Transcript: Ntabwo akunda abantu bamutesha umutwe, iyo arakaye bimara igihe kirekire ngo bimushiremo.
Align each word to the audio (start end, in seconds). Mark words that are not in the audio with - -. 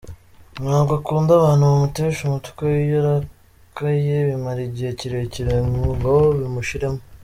Ntabwo 0.63 0.91
akunda 0.99 1.31
abantu 1.35 1.63
bamutesha 1.71 2.21
umutwe, 2.23 2.65
iyo 2.85 2.97
arakaye 3.01 4.13
bimara 4.27 4.61
igihe 4.69 4.91
kirekire 4.99 5.53
ngo 5.97 6.13
bimushiremo. 6.37 6.99